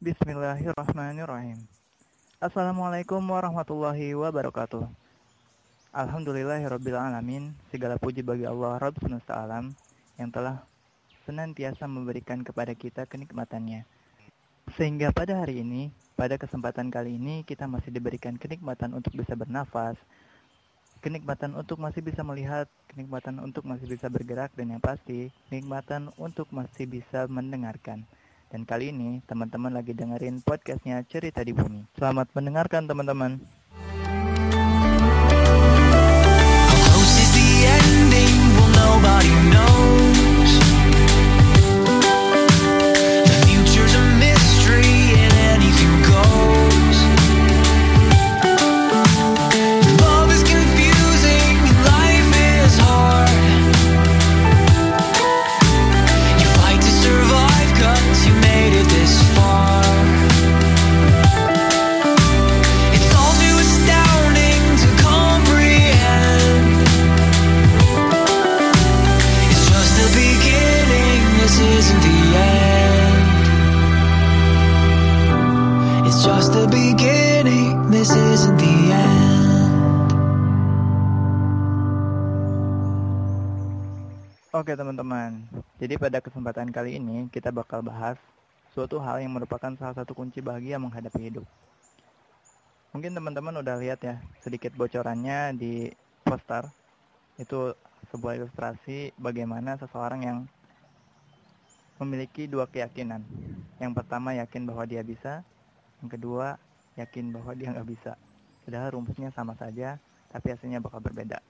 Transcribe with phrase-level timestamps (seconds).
[0.00, 1.60] Bismillahirrahmanirrahim.
[2.40, 4.88] Assalamualaikum warahmatullahi wabarakatuh.
[5.92, 7.52] Alhamdulillahirrabbilalamin.
[7.68, 9.76] Segala puji bagi Allah Rabb semesta alam
[10.16, 10.64] yang telah
[11.28, 13.84] senantiasa memberikan kepada kita kenikmatannya.
[14.80, 20.00] Sehingga pada hari ini, pada kesempatan kali ini kita masih diberikan kenikmatan untuk bisa bernafas,
[21.04, 26.48] kenikmatan untuk masih bisa melihat, kenikmatan untuk masih bisa bergerak, dan yang pasti, kenikmatan untuk
[26.56, 28.08] masih bisa mendengarkan.
[28.50, 31.86] Dan kali ini teman-teman lagi dengerin podcastnya Cerita di Bumi.
[31.94, 33.38] Selamat mendengarkan teman-teman.
[85.80, 88.20] Jadi pada kesempatan kali ini kita bakal bahas
[88.76, 91.48] suatu hal yang merupakan salah satu kunci bahagia menghadapi hidup.
[92.92, 95.88] Mungkin teman-teman udah lihat ya sedikit bocorannya di
[96.20, 96.68] poster.
[97.40, 97.72] Itu
[98.12, 100.38] sebuah ilustrasi bagaimana seseorang yang
[101.96, 103.24] memiliki dua keyakinan.
[103.80, 105.40] Yang pertama yakin bahwa dia bisa,
[106.04, 106.60] yang kedua
[107.00, 108.20] yakin bahwa dia nggak bisa.
[108.68, 109.96] Padahal rumusnya sama saja,
[110.28, 111.40] tapi hasilnya bakal berbeda.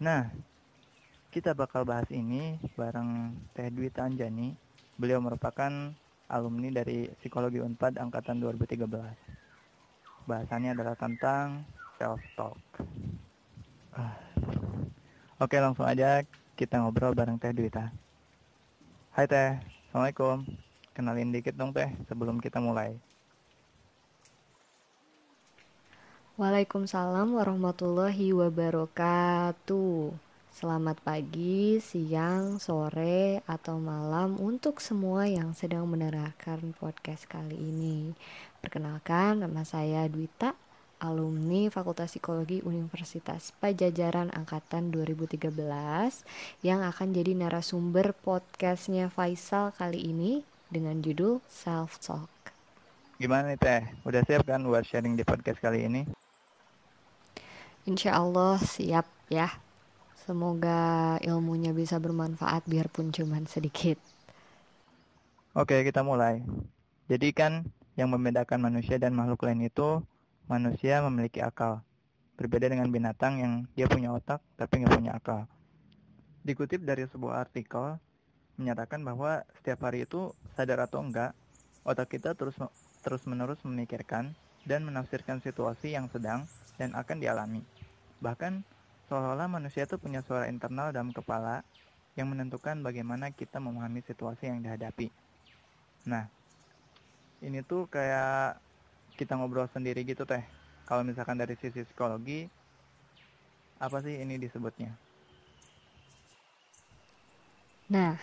[0.00, 0.32] Nah,
[1.30, 4.50] kita bakal bahas ini bareng Teh Dwi Anjani.
[4.98, 5.70] Beliau merupakan
[6.26, 8.82] alumni dari Psikologi Unpad angkatan 2013.
[10.26, 11.62] Bahasannya adalah tentang
[12.02, 12.58] self talk.
[13.94, 14.18] Ah.
[15.38, 16.26] Oke, langsung aja
[16.58, 17.70] kita ngobrol bareng Teh Dwi
[19.14, 20.42] Hai Teh, Assalamualaikum.
[20.90, 22.98] Kenalin dikit dong Teh sebelum kita mulai.
[26.34, 30.29] Waalaikumsalam warahmatullahi wabarakatuh.
[30.50, 38.18] Selamat pagi, siang, sore, atau malam untuk semua yang sedang mendengarkan podcast kali ini.
[38.58, 40.58] Perkenalkan, nama saya Dwita,
[40.98, 45.54] alumni Fakultas Psikologi Universitas Pajajaran Angkatan 2013
[46.66, 52.26] yang akan jadi narasumber podcastnya Faisal kali ini dengan judul Self Talk.
[53.22, 53.82] Gimana nih Teh?
[54.02, 56.10] Udah siap kan buat sharing di podcast kali ini?
[57.86, 59.69] Insya Allah siap ya.
[60.20, 63.96] Semoga ilmunya bisa bermanfaat biarpun cuma sedikit.
[65.56, 66.44] Oke, kita mulai.
[67.08, 67.66] Jadi kan
[67.96, 70.04] yang membedakan manusia dan makhluk lain itu
[70.46, 71.82] manusia memiliki akal.
[72.36, 75.48] Berbeda dengan binatang yang dia punya otak tapi nggak punya akal.
[76.44, 77.96] Dikutip dari sebuah artikel
[78.60, 81.32] menyatakan bahwa setiap hari itu sadar atau enggak,
[81.82, 82.60] otak kita terus
[83.00, 84.36] terus menerus memikirkan
[84.68, 86.44] dan menafsirkan situasi yang sedang
[86.76, 87.64] dan akan dialami.
[88.20, 88.79] Bahkan
[89.10, 91.66] Seolah-olah manusia itu punya suara internal dalam kepala
[92.14, 95.10] yang menentukan bagaimana kita memahami situasi yang dihadapi.
[96.06, 96.30] Nah,
[97.42, 98.62] ini tuh kayak
[99.18, 100.46] kita ngobrol sendiri gitu teh.
[100.86, 102.46] Kalau misalkan dari sisi psikologi,
[103.82, 104.94] apa sih ini disebutnya?
[107.90, 108.14] Nah,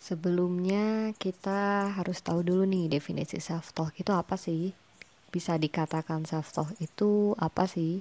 [0.00, 4.72] sebelumnya kita harus tahu dulu nih definisi self talk itu apa sih?
[5.28, 8.00] Bisa dikatakan self talk itu apa sih?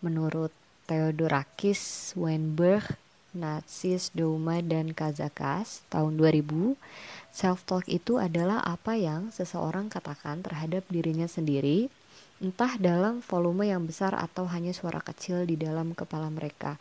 [0.00, 2.84] Menurut Theodorakis, Weinberg,
[3.32, 6.76] Natsis, Douma, dan Kazakas tahun 2000,
[7.32, 11.88] self-talk itu adalah apa yang seseorang katakan terhadap dirinya sendiri,
[12.44, 16.76] entah dalam volume yang besar atau hanya suara kecil di dalam kepala mereka.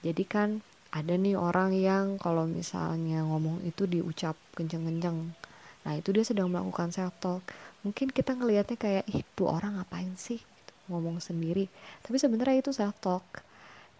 [0.00, 5.36] Jadi kan ada nih orang yang kalau misalnya ngomong itu diucap kenceng-kenceng.
[5.84, 7.44] Nah itu dia sedang melakukan self-talk.
[7.84, 10.40] Mungkin kita ngelihatnya kayak, ih tuh orang ngapain sih
[10.90, 11.70] ngomong sendiri.
[12.02, 13.46] Tapi sebenarnya itu self-talk.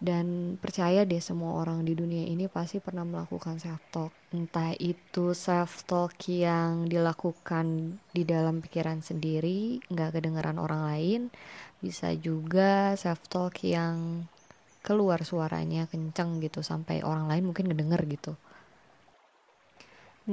[0.01, 5.37] Dan percaya deh semua orang di dunia ini pasti pernah melakukan self talk entah itu
[5.37, 11.21] self talk yang dilakukan di dalam pikiran sendiri nggak kedengeran orang lain
[11.85, 14.25] bisa juga self talk yang
[14.81, 18.33] keluar suaranya kenceng gitu sampai orang lain mungkin ngedenger gitu.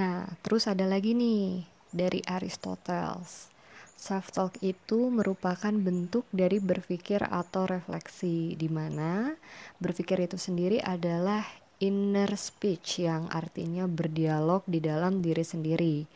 [0.01, 3.53] Nah terus ada lagi nih dari Aristoteles
[3.99, 9.35] Self-talk itu merupakan bentuk dari berpikir atau refleksi, di mana
[9.83, 11.43] berpikir itu sendiri adalah
[11.83, 16.07] inner speech yang artinya berdialog di dalam diri sendiri.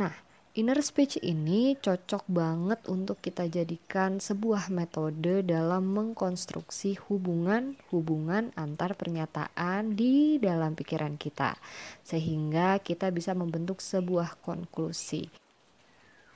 [0.00, 8.96] Nah, Inner speech ini cocok banget untuk kita jadikan sebuah metode dalam mengkonstruksi hubungan-hubungan antar
[8.96, 11.60] pernyataan di dalam pikiran kita,
[12.00, 15.45] sehingga kita bisa membentuk sebuah konklusi.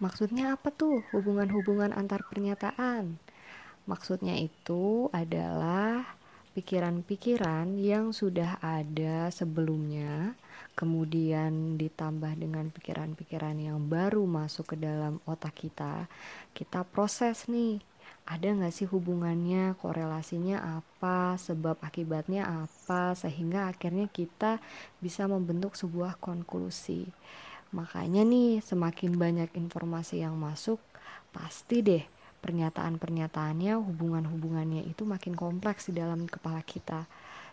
[0.00, 1.04] Maksudnya apa tuh?
[1.12, 3.20] Hubungan-hubungan antar pernyataan?
[3.84, 6.16] Maksudnya itu adalah
[6.56, 10.34] pikiran-pikiran yang sudah ada sebelumnya
[10.80, 16.08] kemudian ditambah dengan pikiran-pikiran yang baru masuk ke dalam otak kita,
[16.56, 17.84] kita proses nih,
[18.24, 24.62] ada nggak sih hubungannya, korelasinya apa, sebab akibatnya apa, sehingga akhirnya kita
[25.04, 27.10] bisa membentuk sebuah konklusi.
[27.70, 30.82] Makanya nih, semakin banyak informasi yang masuk,
[31.30, 32.04] pasti deh
[32.40, 37.06] pernyataan-pernyataannya, hubungan-hubungannya itu makin kompleks di dalam kepala kita.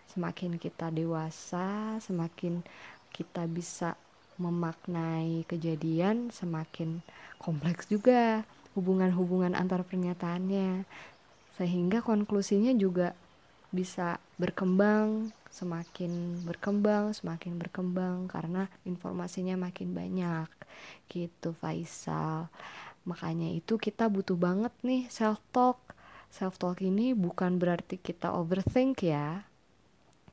[0.07, 2.63] Semakin kita dewasa, semakin
[3.11, 3.99] kita bisa
[4.37, 7.01] memaknai kejadian semakin
[7.41, 8.45] kompleks juga
[8.77, 10.85] hubungan-hubungan antar pernyataannya
[11.57, 13.17] sehingga konklusinya juga
[13.73, 20.49] bisa berkembang semakin berkembang semakin berkembang karena informasinya makin banyak
[21.07, 22.51] gitu Faisal
[23.07, 25.79] makanya itu kita butuh banget nih self talk
[26.27, 29.47] self talk ini bukan berarti kita overthink ya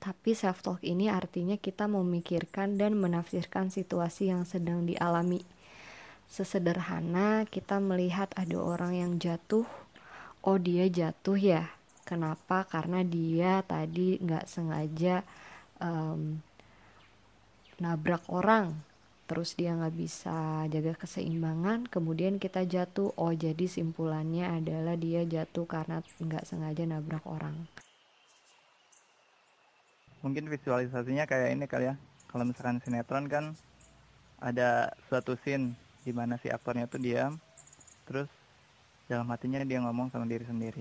[0.04, 5.40] tapi self talk ini artinya kita memikirkan dan menafsirkan situasi yang sedang dialami.
[6.28, 9.64] Sesederhana kita melihat ada orang yang jatuh,
[10.44, 11.72] oh dia jatuh ya.
[12.04, 12.68] Kenapa?
[12.68, 15.24] Karena dia tadi nggak sengaja
[15.80, 16.38] um,
[17.80, 18.76] nabrak orang,
[19.26, 23.10] terus dia nggak bisa jaga keseimbangan, kemudian kita jatuh.
[23.16, 27.66] Oh jadi simpulannya adalah dia jatuh karena nggak sengaja nabrak orang
[30.24, 32.00] mungkin visualisasinya kayak ini kali ya
[32.32, 33.52] kalau misalkan sinetron kan
[34.40, 37.36] ada suatu scene di mana si aktornya tuh diam
[38.08, 38.32] terus
[39.04, 40.80] dalam hatinya dia ngomong sama diri sendiri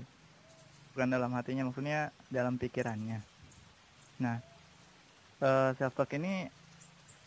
[0.94, 3.18] bukan dalam hatinya maksudnya dalam pikirannya
[4.22, 4.38] nah
[5.42, 6.46] uh, self talk ini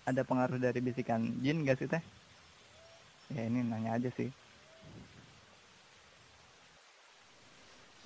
[0.07, 2.03] ada pengaruh dari bisikan jin gak sih teh
[3.35, 4.31] ya ini nanya aja sih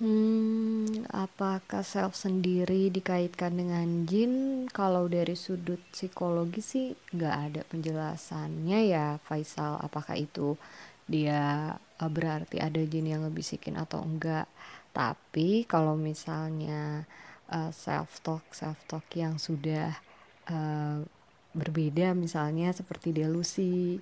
[0.02, 4.66] Hmm, apakah self sendiri dikaitkan dengan jin?
[4.66, 9.78] Kalau dari sudut psikologi sih nggak ada penjelasannya ya, Faisal.
[9.78, 10.58] Apakah itu
[11.06, 14.50] dia uh, berarti ada jin yang ngebisikin atau enggak?
[14.92, 17.08] Tapi kalau misalnya
[17.48, 19.96] uh, self talk, self talk yang sudah
[20.52, 21.00] uh,
[21.56, 24.00] berbeda, misalnya seperti delusi,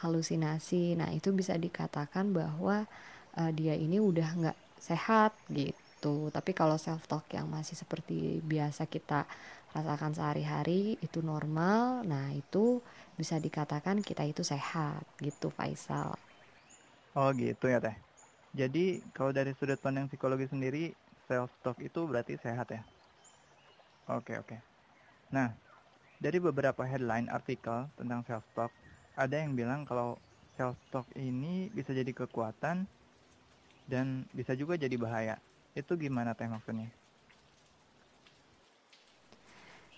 [0.00, 2.88] halusinasi, nah itu bisa dikatakan bahwa
[3.36, 6.32] uh, dia ini udah nggak sehat gitu.
[6.32, 9.28] Tapi kalau self talk yang masih seperti biasa kita
[9.70, 12.82] rasakan sehari-hari itu normal nah itu
[13.14, 16.18] bisa dikatakan kita itu sehat gitu Faisal.
[17.14, 18.09] Oh gitu ya teh
[18.56, 20.94] jadi kalau dari sudut pandang psikologi sendiri
[21.30, 22.82] self talk itu berarti sehat ya
[24.10, 24.56] oke oke
[25.30, 25.54] nah
[26.20, 28.72] dari beberapa headline artikel tentang self talk
[29.16, 30.18] ada yang bilang kalau
[30.60, 32.84] self talk ini bisa jadi kekuatan
[33.90, 35.36] dan bisa juga jadi bahaya.
[35.74, 36.86] Itu gimana teh maksudnya?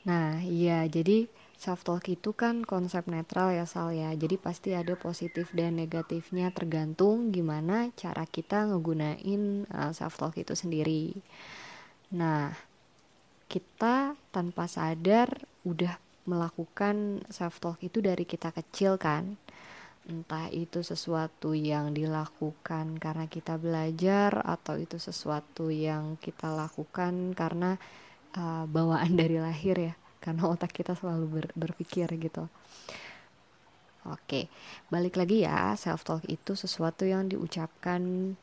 [0.09, 1.31] Nah, iya, jadi
[1.63, 4.11] self talk itu kan konsep netral ya Sal ya.
[4.19, 10.59] Jadi pasti ada positif dan negatifnya tergantung gimana cara kita ngegunain uh, self talk itu
[10.59, 11.15] sendiri.
[12.19, 12.51] Nah,
[13.47, 15.31] kita tanpa sadar
[15.63, 15.95] udah
[16.27, 19.39] melakukan self talk itu dari kita kecil kan
[20.03, 27.79] entah itu sesuatu yang dilakukan karena kita belajar atau itu sesuatu yang kita lakukan karena
[28.35, 32.47] uh, bawaan dari lahir ya karena otak kita selalu ber, berpikir gitu.
[34.07, 34.47] Oke
[34.89, 35.75] balik lagi ya.
[35.75, 38.35] Self talk itu sesuatu yang diucapkan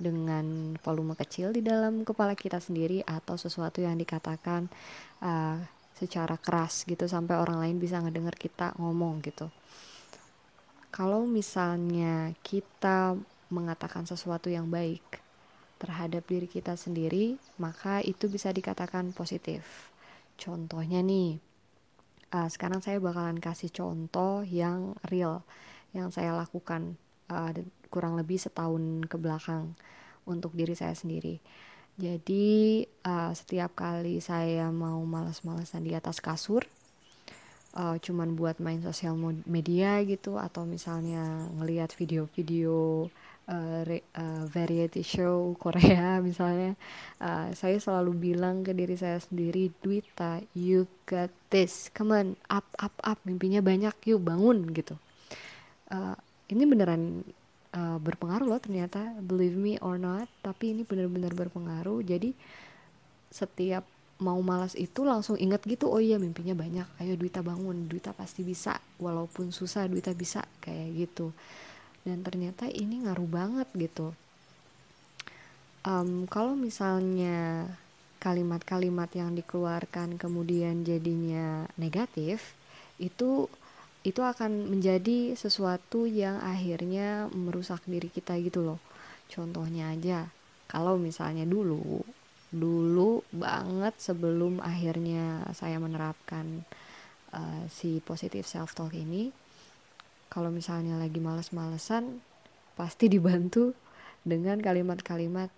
[0.00, 4.72] dengan volume kecil di dalam kepala kita sendiri atau sesuatu yang dikatakan
[5.20, 5.60] uh,
[6.00, 9.52] secara keras gitu sampai orang lain bisa ngedenger kita ngomong gitu.
[10.88, 13.14] Kalau misalnya kita
[13.52, 15.04] mengatakan sesuatu yang baik
[15.76, 19.89] terhadap diri kita sendiri, maka itu bisa dikatakan positif.
[20.40, 21.36] Contohnya nih,
[22.32, 25.44] uh, sekarang saya bakalan kasih contoh yang real
[25.92, 26.96] yang saya lakukan
[27.28, 27.52] uh,
[27.92, 29.76] kurang lebih setahun ke belakang
[30.24, 31.42] untuk diri saya sendiri.
[32.00, 36.64] Jadi uh, setiap kali saya mau malas-malasan di atas kasur,
[37.76, 43.10] uh, cuman buat main sosial media gitu atau misalnya ngelihat video-video
[43.50, 43.82] uh,
[44.14, 46.78] uh, variety show Korea misalnya.
[47.18, 51.90] Uh, saya selalu bilang ke diri saya sendiri Dwita you got this.
[51.90, 53.18] Come on up up up.
[53.26, 53.92] Mimpinya banyak.
[54.06, 54.94] Yuk bangun gitu.
[55.90, 56.14] Uh,
[56.46, 57.26] ini beneran
[57.74, 60.30] uh, berpengaruh loh ternyata believe me or not.
[60.40, 62.06] Tapi ini bener-bener berpengaruh.
[62.06, 62.32] Jadi
[63.30, 63.82] setiap
[64.20, 66.86] mau malas itu langsung inget gitu oh iya mimpinya banyak.
[67.02, 67.90] Ayo Duita bangun.
[67.90, 68.78] Duita pasti bisa.
[69.02, 70.46] Walaupun susah Duita bisa.
[70.62, 71.34] Kayak gitu
[72.04, 74.16] dan ternyata ini ngaruh banget gitu.
[75.84, 77.68] Um, kalau misalnya
[78.20, 82.52] kalimat-kalimat yang dikeluarkan kemudian jadinya negatif
[83.00, 83.48] itu
[84.00, 88.80] itu akan menjadi sesuatu yang akhirnya merusak diri kita gitu loh.
[89.28, 90.28] Contohnya aja
[90.68, 92.04] kalau misalnya dulu
[92.50, 96.66] dulu banget sebelum akhirnya saya menerapkan
[97.30, 99.30] uh, si positif self talk ini
[100.30, 102.22] kalau misalnya lagi males-malesan
[102.78, 103.74] pasti dibantu
[104.22, 105.50] dengan kalimat-kalimat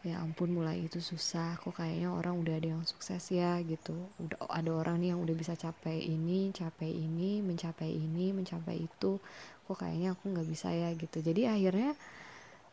[0.00, 3.92] ya ampun mulai itu susah kok kayaknya orang udah ada yang sukses ya gitu.
[4.16, 9.20] Udah ada orang nih yang udah bisa capai ini capai ini mencapai ini mencapai itu
[9.68, 11.20] kok kayaknya aku nggak bisa ya gitu.
[11.20, 11.92] Jadi akhirnya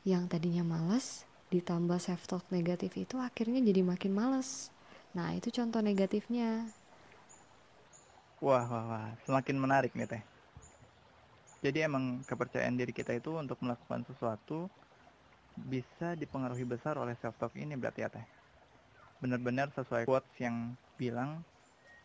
[0.07, 4.71] yang tadinya malas ditambah self talk negatif itu akhirnya jadi makin males.
[5.11, 6.63] Nah itu contoh negatifnya.
[8.39, 10.36] Wah wah wah semakin menarik nih teh
[11.65, 14.69] jadi emang kepercayaan diri kita itu untuk melakukan sesuatu
[15.57, 18.25] bisa dipengaruhi besar oleh self talk ini berarti ya teh?
[19.17, 21.41] Benar-benar sesuai quotes yang bilang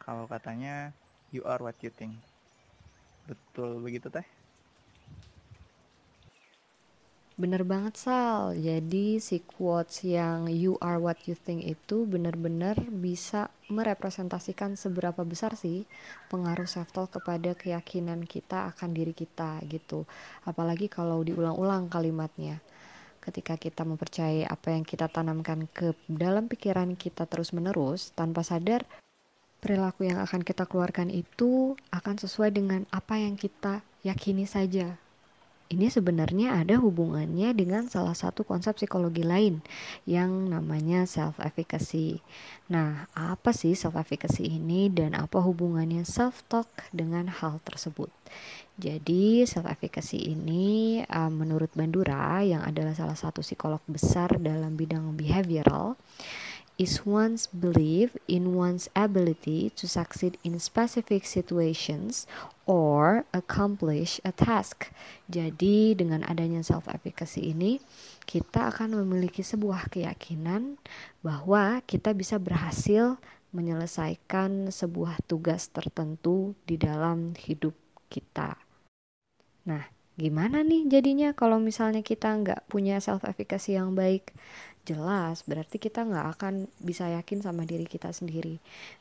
[0.01, 0.97] kalau katanya
[1.29, 2.17] you are what you think.
[3.29, 4.42] Betul begitu teh
[7.43, 13.51] Bener banget Sal, jadi si quotes yang you are what you think itu bener-bener bisa
[13.67, 15.83] merepresentasikan seberapa besar sih
[16.31, 20.07] pengaruh self-talk kepada keyakinan kita akan diri kita gitu.
[20.47, 22.63] Apalagi kalau diulang-ulang kalimatnya.
[23.19, 28.87] Ketika kita mempercayai apa yang kita tanamkan ke dalam pikiran kita terus-menerus tanpa sadar,
[29.59, 34.95] perilaku yang akan kita keluarkan itu akan sesuai dengan apa yang kita yakini saja
[35.73, 39.65] ini sebenarnya ada hubungannya dengan salah satu konsep psikologi lain
[40.05, 42.21] yang namanya self efficacy.
[42.69, 48.13] Nah, apa sih self efficacy ini dan apa hubungannya self talk dengan hal tersebut?
[48.77, 55.17] Jadi, self efficacy ini uh, menurut Bandura yang adalah salah satu psikolog besar dalam bidang
[55.17, 55.97] behavioral
[56.83, 62.27] is one's belief in one's ability to succeed in specific situations
[62.67, 64.91] or accomplish a task.
[65.31, 67.79] Jadi, dengan adanya self efficacy ini,
[68.27, 70.83] kita akan memiliki sebuah keyakinan
[71.23, 73.23] bahwa kita bisa berhasil
[73.55, 77.79] menyelesaikan sebuah tugas tertentu di dalam hidup
[78.11, 78.59] kita.
[79.71, 79.87] Nah,
[80.19, 84.35] gimana nih jadinya kalau misalnya kita nggak punya self efficacy yang baik?
[84.83, 88.59] Jelas berarti kita nggak akan bisa yakin sama diri kita sendiri.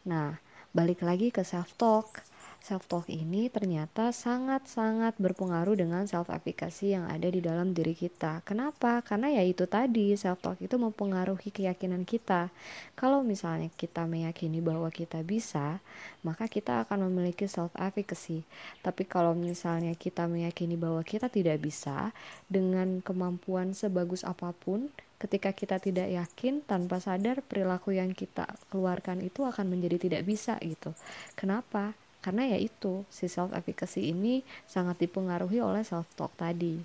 [0.07, 0.38] Nah
[0.71, 2.23] balik lagi ke self talk
[2.62, 8.46] self talk ini ternyata sangat-sangat berpengaruh dengan self efficacy yang ada di dalam diri kita.
[8.46, 9.01] Kenapa?
[9.01, 12.53] Karena ya itu tadi self talk itu mempengaruhi keyakinan kita.
[12.94, 15.82] Kalau misalnya kita meyakini bahwa kita bisa,
[16.22, 18.46] maka kita akan memiliki self efficacy.
[18.86, 22.13] Tapi kalau misalnya kita meyakini bahwa kita tidak bisa
[22.46, 29.22] dengan kemampuan sebagus apa pun, ketika kita tidak yakin tanpa sadar perilaku yang kita keluarkan
[29.22, 30.98] itu akan menjadi tidak bisa gitu
[31.38, 36.80] kenapa karena ya itu si self efficacy ini sangat dipengaruhi oleh self talk tadi.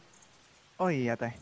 [0.80, 1.32] Oh iya teh.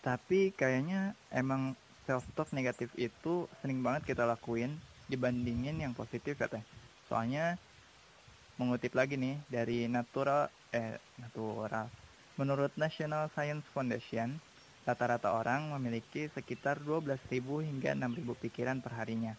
[0.00, 4.76] Tapi kayaknya emang self talk negatif itu sering banget kita lakuin
[5.10, 6.62] dibandingin yang positif ya teh.
[7.08, 7.58] Soalnya
[8.60, 11.90] mengutip lagi nih dari natural eh natural
[12.38, 14.38] menurut National Science Foundation
[14.80, 17.28] Rata-rata orang memiliki sekitar 12.000
[17.68, 19.36] hingga 6.000 pikiran perharinya.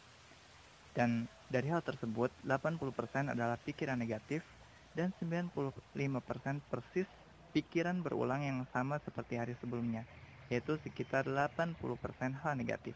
[0.91, 4.43] Dan dari hal tersebut, 80% adalah pikiran negatif
[4.91, 7.07] dan 95% persis
[7.51, 10.07] pikiran berulang yang sama seperti hari sebelumnya,
[10.51, 12.95] yaitu sekitar 80% hal negatif.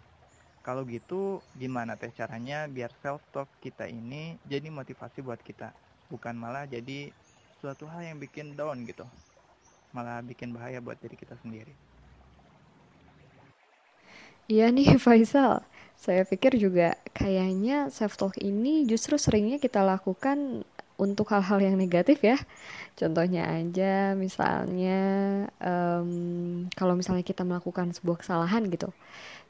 [0.63, 5.71] Kalau gitu, gimana teh caranya biar self-talk kita ini jadi motivasi buat kita,
[6.09, 7.13] bukan malah jadi
[7.61, 9.05] suatu hal yang bikin down gitu,
[9.93, 11.84] malah bikin bahaya buat diri kita sendiri.
[14.45, 15.65] Iya nih Faisal,
[15.97, 20.61] saya pikir juga kayaknya self talk ini justru seringnya kita lakukan
[20.95, 22.37] untuk hal-hal yang negatif ya.
[22.99, 24.99] Contohnya aja misalnya
[25.59, 26.09] um,
[26.77, 28.89] kalau misalnya kita melakukan sebuah kesalahan gitu,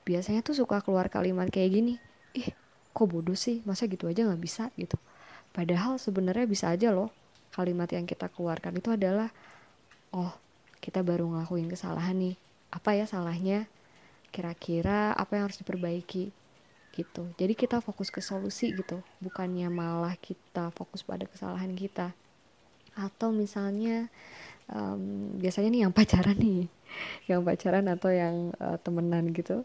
[0.07, 1.93] biasanya tuh suka keluar kalimat kayak gini,
[2.37, 2.49] ih
[2.95, 4.97] kok bodoh sih, masa gitu aja nggak bisa gitu.
[5.55, 7.11] Padahal sebenarnya bisa aja loh
[7.55, 9.29] kalimat yang kita keluarkan itu adalah,
[10.15, 10.33] oh
[10.83, 12.35] kita baru ngelakuin kesalahan nih,
[12.73, 13.67] apa ya salahnya?
[14.35, 16.35] Kira-kira apa yang harus diperbaiki
[16.91, 17.23] gitu.
[17.39, 18.99] Jadi kita fokus ke solusi gitu.
[19.23, 22.11] Bukannya malah kita fokus pada kesalahan kita.
[22.95, 24.11] Atau misalnya
[24.71, 26.67] um, biasanya nih yang pacaran nih
[27.31, 29.63] yang pacaran atau yang uh, temenan gitu.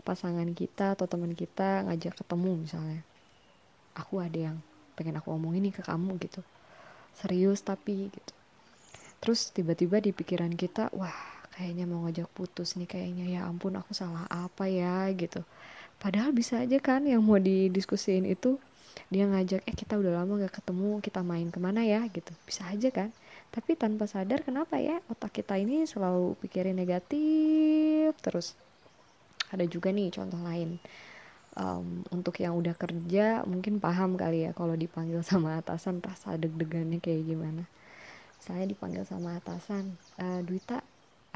[0.00, 3.00] Pasangan kita atau teman kita ngajak ketemu misalnya.
[3.96, 4.56] Aku ada yang
[4.96, 6.40] pengen aku omongin nih ke kamu gitu.
[7.16, 8.32] Serius tapi gitu.
[9.20, 13.40] Terus tiba-tiba di pikiran kita wah kayaknya mau ngajak putus nih kayaknya.
[13.40, 15.40] Ya ampun aku salah apa ya gitu.
[15.96, 18.60] Padahal bisa aja kan yang mau didiskusiin itu
[19.08, 22.04] dia ngajak eh kita udah lama gak ketemu kita main ke mana ya?
[22.12, 22.32] Gitu.
[22.44, 23.08] Bisa aja kan.
[23.48, 28.52] Tapi tanpa sadar kenapa ya otak kita ini selalu pikirin negatif terus.
[29.48, 30.76] Ada juga nih contoh lain.
[31.56, 37.00] Um, untuk yang udah kerja mungkin paham kali ya kalau dipanggil sama atasan rasa deg-degannya
[37.00, 37.64] kayak gimana.
[38.36, 40.84] Saya dipanggil sama atasan e, Duita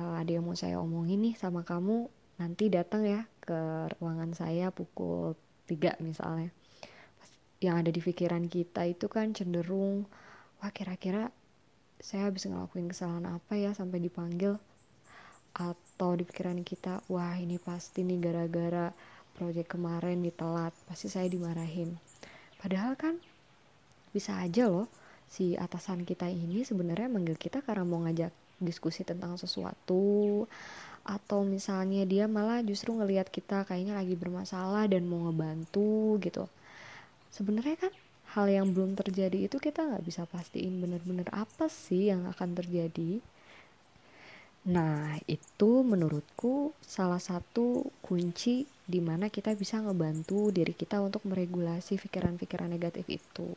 [0.00, 2.08] uh, ada yang mau saya omongin nih sama kamu
[2.40, 5.36] nanti datang ya ke ruangan saya pukul
[5.68, 6.48] 3 misalnya.
[7.60, 10.08] Yang ada di pikiran kita itu kan cenderung
[10.64, 11.28] wah kira-kira
[12.00, 14.56] saya habis ngelakuin kesalahan apa ya sampai dipanggil?
[15.52, 18.88] Atau di pikiran kita wah ini pasti nih gara-gara
[19.36, 22.00] proyek kemarin ditelat pasti saya dimarahin.
[22.56, 23.20] Padahal kan
[24.16, 24.88] bisa aja loh
[25.30, 30.44] si atasan kita ini sebenarnya manggil kita karena mau ngajak diskusi tentang sesuatu
[31.00, 36.44] atau misalnya dia malah justru ngelihat kita kayaknya lagi bermasalah dan mau ngebantu gitu
[37.32, 37.92] sebenarnya kan
[38.36, 43.18] hal yang belum terjadi itu kita nggak bisa pastiin bener-bener apa sih yang akan terjadi
[44.60, 51.96] Nah, itu menurutku salah satu kunci di mana kita bisa ngebantu diri kita untuk meregulasi
[51.96, 53.48] pikiran-pikiran negatif itu.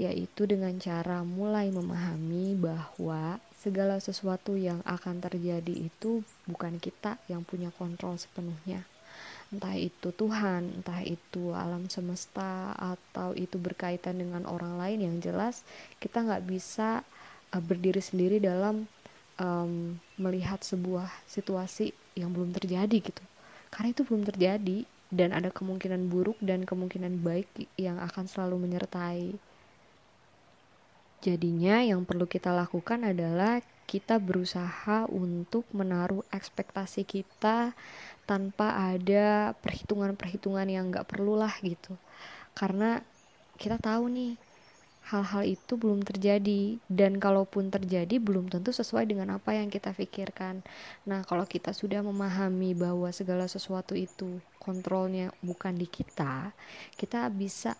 [0.00, 7.42] Yaitu dengan cara mulai memahami bahwa segala sesuatu yang akan terjadi itu bukan kita yang
[7.42, 8.86] punya kontrol sepenuhnya.
[9.50, 15.66] Entah itu Tuhan, entah itu alam semesta, atau itu berkaitan dengan orang lain yang jelas
[15.98, 17.02] kita nggak bisa
[17.50, 18.86] uh, berdiri sendiri dalam
[19.42, 23.22] um, melihat sebuah situasi yang belum terjadi gitu
[23.70, 24.78] karena itu belum terjadi
[25.12, 27.46] dan ada kemungkinan buruk dan kemungkinan baik
[27.78, 29.38] yang akan selalu menyertai
[31.24, 37.72] jadinya yang perlu kita lakukan adalah kita berusaha untuk menaruh ekspektasi kita
[38.26, 41.94] tanpa ada perhitungan-perhitungan yang nggak perlulah gitu
[42.58, 43.00] karena
[43.56, 44.34] kita tahu nih
[45.06, 50.66] hal-hal itu belum terjadi dan kalaupun terjadi belum tentu sesuai dengan apa yang kita pikirkan.
[51.06, 56.50] Nah, kalau kita sudah memahami bahwa segala sesuatu itu kontrolnya bukan di kita,
[56.98, 57.78] kita bisa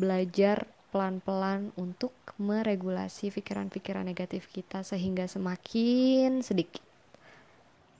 [0.00, 0.64] belajar
[0.96, 6.80] pelan-pelan untuk meregulasi pikiran-pikiran negatif kita sehingga semakin sedikit.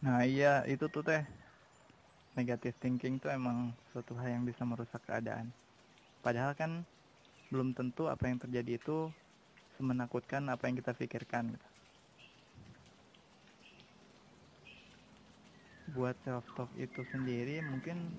[0.00, 1.20] Nah, iya itu tuh teh.
[2.40, 5.52] Negative thinking tuh emang suatu hal yang bisa merusak keadaan.
[6.24, 6.88] Padahal kan
[7.52, 9.12] belum tentu apa yang terjadi itu
[9.76, 11.68] semenakutkan apa yang kita pikirkan gitu.
[15.94, 18.10] buat self talk itu sendiri mungkin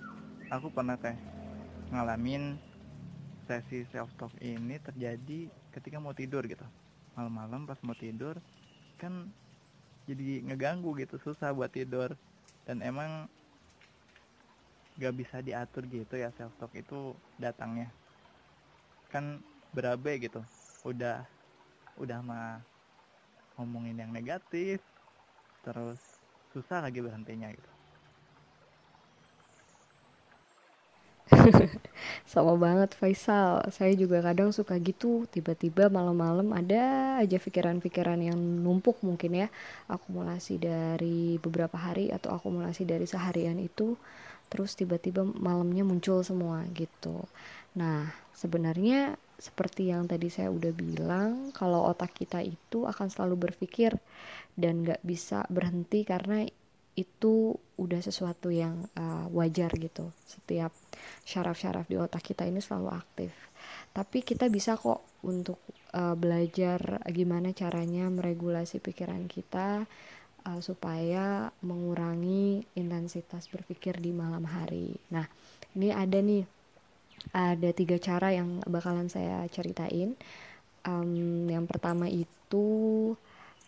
[0.50, 1.20] aku pernah kayak
[1.92, 2.56] ngalamin
[3.48, 6.68] sesi self talk ini terjadi ketika mau tidur gitu.
[7.16, 8.36] Malam-malam pas mau tidur
[9.00, 9.32] kan
[10.06, 12.14] jadi ngeganggu gitu susah buat tidur.
[12.68, 13.32] Dan emang
[15.00, 17.88] gak bisa diatur gitu ya self talk itu datangnya.
[19.08, 19.40] Kan
[19.72, 20.44] berabe gitu
[20.84, 21.24] udah
[22.00, 22.62] udah mah
[23.58, 24.80] ngomongin yang negatif
[25.66, 26.00] terus
[26.54, 27.77] susah lagi berhentinya gitu
[32.32, 33.64] sama banget Faisal.
[33.72, 39.48] Saya juga kadang suka gitu tiba-tiba malam-malam ada aja pikiran-pikiran yang numpuk mungkin ya
[39.92, 44.00] akumulasi dari beberapa hari atau akumulasi dari seharian itu
[44.48, 47.28] terus tiba-tiba malamnya muncul semua gitu.
[47.76, 53.94] Nah, sebenarnya seperti yang tadi saya udah bilang, kalau otak kita itu akan selalu berpikir
[54.58, 56.48] dan gak bisa berhenti karena
[56.98, 60.10] itu udah sesuatu yang uh, wajar gitu.
[60.26, 60.74] Setiap
[61.24, 63.32] syaraf-syaraf di otak kita ini selalu aktif.
[63.94, 65.62] Tapi kita bisa kok untuk
[65.94, 69.86] uh, belajar gimana caranya meregulasi pikiran kita
[70.50, 74.98] uh, supaya mengurangi intensitas berpikir di malam hari.
[75.14, 75.30] Nah,
[75.78, 76.44] ini ada nih
[77.34, 80.18] ada tiga cara yang bakalan saya ceritain
[80.88, 82.66] um, yang pertama itu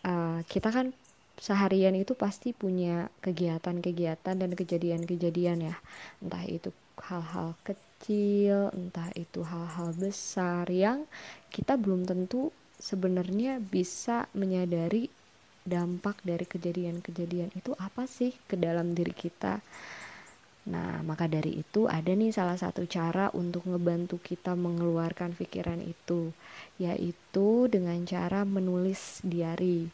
[0.08, 0.96] uh, kita kan
[1.40, 5.76] seharian itu pasti punya kegiatan-kegiatan dan kejadian-kejadian ya
[6.20, 11.08] entah itu hal-hal kecil entah itu hal-hal besar yang
[11.50, 15.08] kita belum tentu sebenarnya bisa menyadari
[15.64, 19.64] dampak dari kejadian-kejadian itu apa sih ke dalam diri kita
[20.70, 26.30] Nah, maka dari itu ada nih salah satu cara untuk ngebantu kita mengeluarkan pikiran itu,
[26.78, 29.90] yaitu dengan cara menulis diary.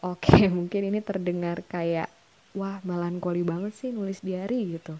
[0.00, 2.08] Oke, mungkin ini terdengar kayak
[2.56, 4.96] wah melankoli banget sih nulis diary gitu.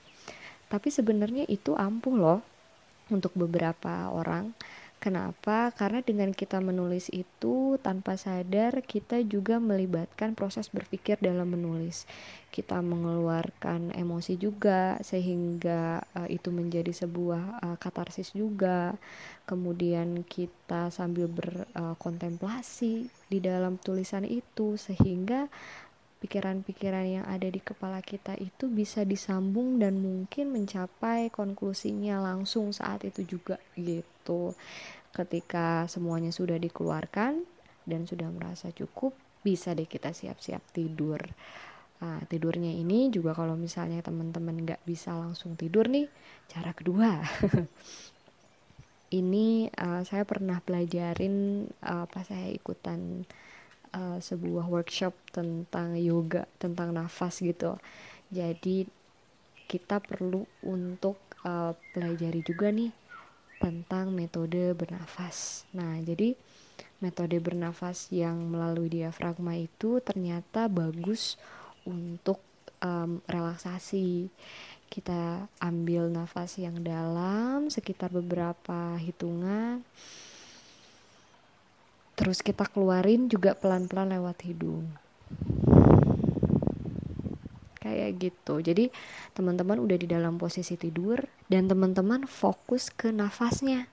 [0.73, 2.41] Tapi sebenarnya itu ampuh loh
[3.11, 4.55] untuk beberapa orang
[5.01, 5.73] Kenapa?
[5.73, 12.05] Karena dengan kita menulis itu tanpa sadar kita juga melibatkan proses berpikir dalam menulis.
[12.53, 18.93] Kita mengeluarkan emosi juga sehingga uh, itu menjadi sebuah uh, katarsis juga.
[19.49, 25.49] Kemudian kita sambil berkontemplasi uh, di dalam tulisan itu sehingga
[26.21, 33.09] pikiran-pikiran yang ada di kepala kita itu bisa disambung dan mungkin mencapai konklusinya langsung saat
[33.09, 34.10] itu juga gitu.
[35.11, 37.43] Ketika semuanya sudah dikeluarkan
[37.85, 39.12] dan sudah merasa cukup,
[39.43, 41.19] bisa deh kita siap-siap tidur.
[42.01, 46.09] Nah, tidurnya ini juga kalau misalnya teman-teman nggak bisa langsung tidur nih,
[46.49, 47.21] cara kedua.
[49.11, 53.27] ini uh, saya pernah pelajarin uh, pas saya ikutan
[53.95, 57.77] uh, sebuah workshop tentang yoga tentang nafas gitu
[58.31, 58.87] jadi
[59.66, 62.90] kita perlu untuk uh, pelajari juga nih
[63.61, 65.68] tentang metode bernafas.
[65.77, 66.33] Nah jadi
[67.05, 71.37] metode bernafas yang melalui diafragma itu ternyata bagus
[71.85, 72.40] untuk
[72.81, 74.33] um, relaksasi.
[74.90, 79.87] Kita ambil nafas yang dalam sekitar beberapa hitungan.
[82.18, 84.90] Terus kita keluarin juga pelan-pelan lewat hidung
[87.90, 88.62] kayak gitu.
[88.62, 88.94] Jadi
[89.35, 91.18] teman-teman udah di dalam posisi tidur
[91.50, 93.90] dan teman-teman fokus ke nafasnya.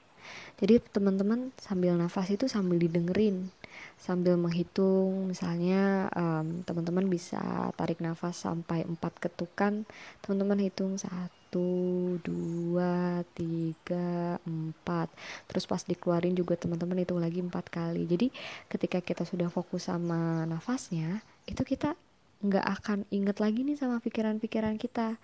[0.58, 3.50] Jadi teman-teman sambil nafas itu sambil didengerin
[3.98, 5.30] sambil menghitung.
[5.30, 9.84] Misalnya um, teman-teman bisa tarik nafas sampai empat ketukan.
[10.22, 15.10] Teman-teman hitung satu dua tiga empat.
[15.50, 18.06] Terus pas dikeluarin juga teman-teman hitung lagi empat kali.
[18.06, 18.30] Jadi
[18.70, 21.96] ketika kita sudah fokus sama nafasnya itu kita
[22.38, 25.18] nggak akan inget lagi nih sama pikiran-pikiran kita.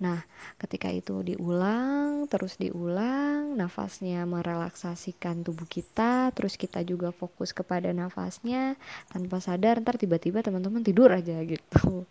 [0.00, 0.20] Nah,
[0.60, 8.76] ketika itu diulang, terus diulang, nafasnya merelaksasikan tubuh kita, terus kita juga fokus kepada nafasnya
[9.08, 12.04] tanpa sadar, ntar tiba-tiba teman-teman tidur aja gitu.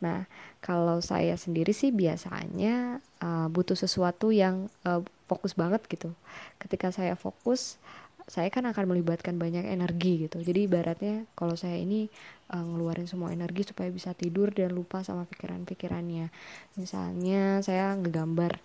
[0.00, 0.24] Nah,
[0.64, 6.12] kalau saya sendiri sih biasanya uh, butuh sesuatu yang uh, fokus banget gitu.
[6.56, 7.76] Ketika saya fokus,
[8.24, 10.40] saya kan akan melibatkan banyak energi gitu.
[10.40, 12.08] Jadi ibaratnya kalau saya ini
[12.52, 16.32] uh, ngeluarin semua energi supaya bisa tidur dan lupa sama pikiran-pikirannya.
[16.80, 18.60] Misalnya saya ngegambar.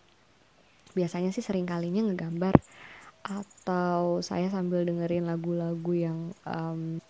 [0.96, 2.56] Biasanya sih sering kalinya ngegambar
[3.20, 7.04] atau saya sambil dengerin lagu-lagu yang um,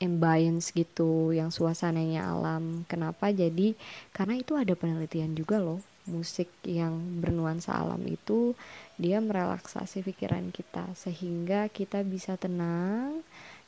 [0.00, 2.84] ambience gitu yang suasananya alam.
[2.86, 3.32] Kenapa?
[3.32, 3.72] Jadi
[4.12, 8.56] karena itu ada penelitian juga loh musik yang bernuansa alam itu
[8.96, 13.20] dia merelaksasi pikiran kita sehingga kita bisa tenang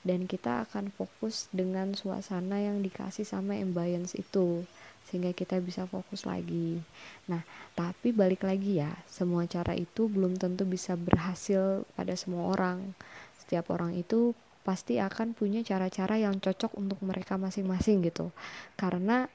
[0.03, 4.67] dan kita akan fokus dengan suasana yang dikasih sama ambience itu
[5.07, 6.79] sehingga kita bisa fokus lagi.
[7.27, 7.43] Nah,
[7.75, 12.95] tapi balik lagi ya, semua cara itu belum tentu bisa berhasil pada semua orang.
[13.43, 18.31] Setiap orang itu pasti akan punya cara-cara yang cocok untuk mereka masing-masing gitu.
[18.79, 19.27] Karena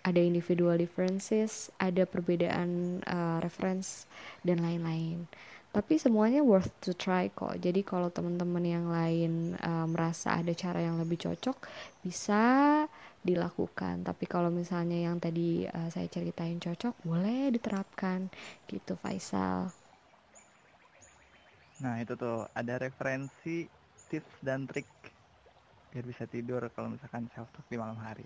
[0.00, 4.08] ada individual differences, ada perbedaan uh, reference
[4.40, 5.28] dan lain-lain.
[5.70, 7.54] Tapi semuanya worth to try kok.
[7.62, 11.54] Jadi kalau teman-teman yang lain uh, merasa ada cara yang lebih cocok,
[12.02, 12.42] bisa
[13.22, 14.02] dilakukan.
[14.02, 18.26] Tapi kalau misalnya yang tadi uh, saya ceritain cocok, boleh diterapkan
[18.66, 19.70] gitu Faisal.
[21.86, 23.70] Nah itu tuh ada referensi
[24.10, 24.90] tips dan trik
[25.90, 28.22] biar bisa tidur kalau misalkan self talk di malam hari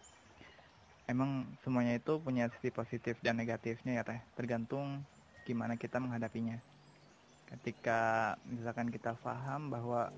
[1.10, 4.20] emang semuanya itu punya sisi positif dan negatifnya ya teh?
[4.36, 5.04] Tergantung
[5.44, 6.60] gimana kita menghadapinya.
[7.48, 10.10] Ketika misalkan kita paham bahwa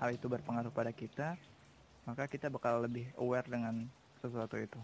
[0.00, 1.36] hal itu berpengaruh pada kita
[2.08, 3.84] maka kita bakal lebih aware dengan
[4.24, 4.80] sesuatu itu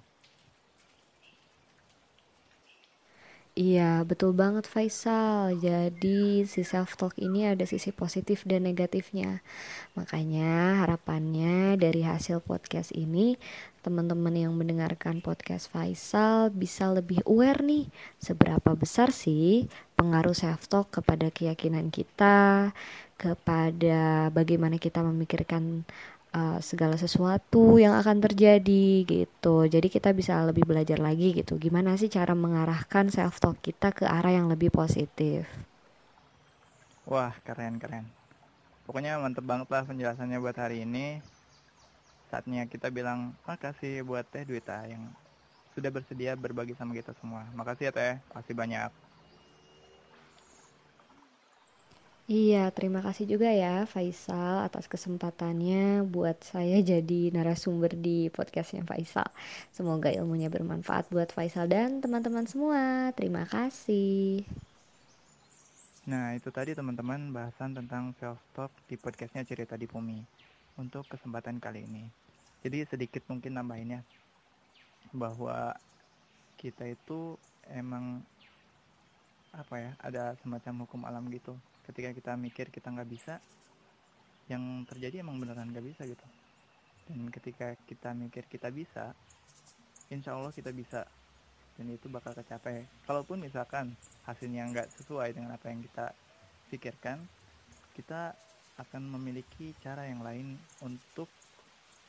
[3.56, 5.56] Iya, betul banget Faisal.
[5.56, 9.40] Jadi si self talk ini ada sisi positif dan negatifnya.
[9.96, 13.40] Makanya harapannya dari hasil podcast ini
[13.80, 17.88] teman-teman yang mendengarkan podcast Faisal bisa lebih aware nih
[18.20, 19.64] seberapa besar sih
[19.96, 22.76] pengaruh self talk kepada keyakinan kita,
[23.16, 25.88] kepada bagaimana kita memikirkan
[26.36, 29.64] uh, segala sesuatu yang akan terjadi gitu.
[29.64, 31.56] Jadi kita bisa lebih belajar lagi gitu.
[31.56, 35.48] Gimana sih cara mengarahkan self talk kita ke arah yang lebih positif?
[37.08, 38.04] Wah, keren keren.
[38.84, 41.24] Pokoknya mantep banget lah penjelasannya buat hari ini.
[42.28, 45.08] Saatnya kita bilang makasih buat Teh Duita yang
[45.72, 47.46] sudah bersedia berbagi sama kita semua.
[47.54, 49.05] Makasih ya Teh, kasih banyak.
[52.26, 59.30] Iya, terima kasih juga ya Faisal atas kesempatannya buat saya jadi narasumber di podcastnya Faisal.
[59.70, 63.14] Semoga ilmunya bermanfaat buat Faisal dan teman-teman semua.
[63.14, 64.42] Terima kasih.
[66.10, 70.18] Nah, itu tadi teman-teman bahasan tentang self-talk di podcastnya Cerita di Bumi
[70.82, 72.10] untuk kesempatan kali ini.
[72.66, 74.02] Jadi sedikit mungkin nambahinnya
[75.14, 75.78] bahwa
[76.58, 77.38] kita itu
[77.70, 78.18] emang
[79.54, 81.54] apa ya ada semacam hukum alam gitu
[81.86, 83.38] ketika kita mikir kita nggak bisa
[84.46, 86.26] yang terjadi emang beneran nggak bisa gitu.
[87.06, 89.14] Dan ketika kita mikir kita bisa
[90.10, 91.06] insya Allah kita bisa.
[91.76, 92.88] Dan itu bakal kecapai.
[93.04, 93.92] Kalaupun misalkan
[94.24, 96.10] hasilnya nggak sesuai dengan apa yang kita
[96.72, 97.20] pikirkan
[97.94, 98.34] kita
[98.76, 101.28] akan memiliki cara yang lain untuk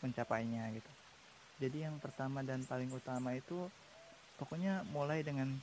[0.04, 0.92] mencapainya gitu.
[1.58, 3.66] Jadi yang pertama dan paling utama itu
[4.38, 5.58] pokoknya mulai dengan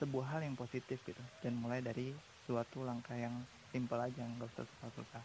[0.00, 1.20] sebuah hal yang positif gitu.
[1.44, 2.10] Dan mulai dari
[2.46, 3.34] suatu langkah yang
[3.72, 5.24] simpel aja nggak usah susah-susah.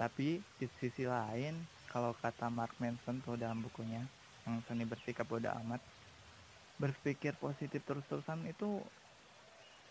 [0.00, 1.54] Tapi di sisi lain
[1.92, 4.08] kalau kata Mark Manson tuh dalam bukunya
[4.48, 5.80] yang seni bersikap bodoh amat
[6.80, 8.80] berpikir positif terus-terusan itu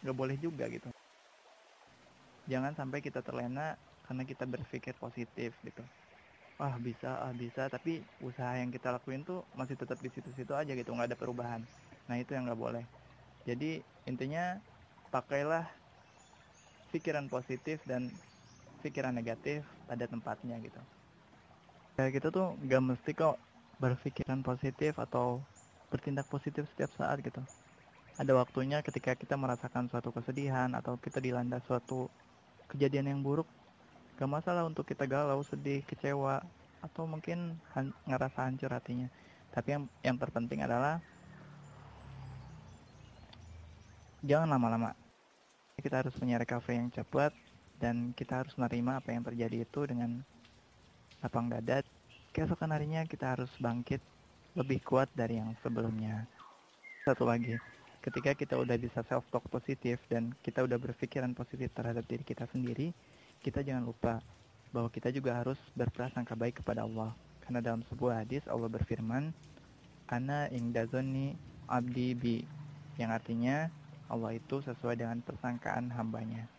[0.02, 0.90] nggak boleh juga gitu.
[2.50, 5.86] Jangan sampai kita terlena karena kita berpikir positif gitu.
[6.60, 10.72] Ah bisa ah bisa tapi usaha yang kita lakuin tuh masih tetap di situ-situ aja
[10.74, 11.62] gitu nggak ada perubahan.
[12.10, 12.84] Nah itu yang nggak boleh.
[13.48, 14.58] Jadi intinya
[15.10, 15.66] pakailah
[16.94, 18.10] pikiran positif dan
[18.82, 20.82] pikiran negatif pada tempatnya gitu.
[22.00, 23.36] Kayak gitu tuh gak mesti kok
[23.78, 25.44] berpikiran positif atau
[25.92, 27.42] bertindak positif setiap saat gitu.
[28.20, 32.08] Ada waktunya ketika kita merasakan suatu kesedihan atau kita dilanda suatu
[32.72, 33.48] kejadian yang buruk
[34.16, 36.44] gak masalah untuk kita galau sedih kecewa
[36.80, 39.08] atau mungkin han ngerasa hancur hatinya.
[39.52, 41.04] Tapi yang yang terpenting adalah
[44.24, 44.92] jangan lama-lama.
[45.80, 47.32] Kita harus punya recovery yang cepat
[47.80, 50.20] dan kita harus menerima apa yang terjadi itu dengan
[51.24, 51.84] lapang dada.
[52.36, 54.04] Keesokan harinya kita harus bangkit
[54.54, 56.28] lebih kuat dari yang sebelumnya.
[57.08, 57.56] Satu lagi
[58.00, 62.48] ketika kita udah bisa self talk positif dan kita udah berpikiran positif terhadap diri kita
[62.48, 62.96] sendiri
[63.40, 64.20] kita jangan lupa
[64.76, 67.16] bahwa kita juga harus berprasangka baik kepada Allah.
[67.44, 69.32] Karena dalam sebuah hadis Allah berfirman
[70.12, 71.34] ana ingdazoni
[71.66, 72.38] abdi bi
[73.00, 73.72] yang artinya
[74.10, 76.50] Allah itu sesuai dengan persangkaan hambanya.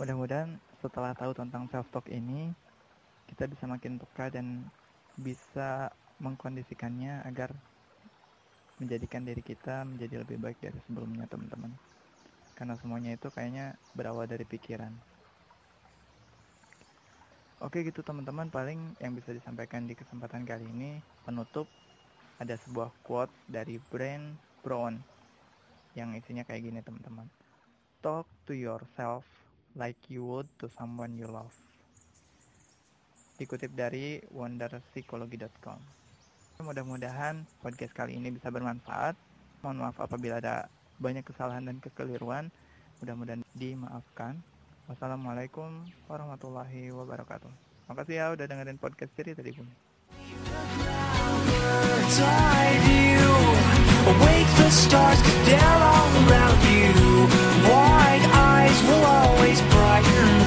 [0.00, 2.48] Mudah-mudahan setelah tahu tentang self-talk ini,
[3.28, 4.64] kita bisa makin peka dan
[5.20, 7.52] bisa mengkondisikannya agar
[8.78, 11.74] menjadikan diri kita menjadi lebih baik dari sebelumnya teman-teman.
[12.54, 14.94] Karena semuanya itu kayaknya berawal dari pikiran.
[17.58, 21.66] Oke gitu teman-teman, paling yang bisa disampaikan di kesempatan kali ini penutup
[22.38, 25.17] ada sebuah quote dari Brian Brown
[25.96, 27.28] yang isinya kayak gini teman-teman.
[28.04, 29.24] Talk to yourself
[29.78, 31.54] like you would to someone you love.
[33.38, 35.78] Dikutip dari wonderpsychology.com.
[36.58, 39.14] Mudah-mudahan podcast kali ini bisa bermanfaat.
[39.62, 40.66] Mohon maaf apabila ada
[40.98, 42.50] banyak kesalahan dan kekeliruan.
[42.98, 44.42] Mudah-mudahan dimaafkan.
[44.90, 47.52] Wassalamualaikum warahmatullahi wabarakatuh.
[47.86, 49.74] Makasih ya udah dengerin podcast cerita di bumi.
[54.08, 56.94] Awake the stars cause they're all around you.
[57.68, 60.37] Wide eyes will always brighten